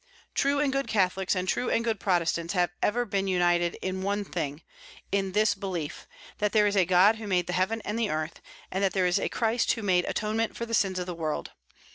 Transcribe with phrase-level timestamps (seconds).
[0.33, 4.25] True and good Catholics and true and good Protestants have ever been united in one
[4.25, 4.63] thing,
[5.11, 6.07] in this belief,
[6.39, 8.41] that there is a God who made the heaven and the earth,
[8.71, 11.51] and that there is a Christ who made atonement for the sins of the world.